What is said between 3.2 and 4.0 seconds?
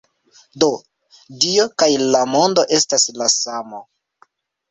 la samo.